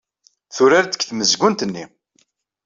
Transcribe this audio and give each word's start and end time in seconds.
Turar-d 0.55 0.91
deg 0.93 1.01
tmezgunt-nni. 1.03 1.85